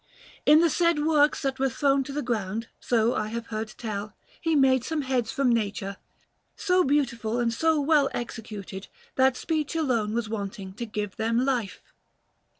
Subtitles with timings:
[0.47, 4.15] In the said works that were thrown to the ground, so I have heard tell,
[4.41, 5.97] he had made some heads from nature,
[6.55, 11.83] so beautiful and so well executed that speech alone was wanting to give them life.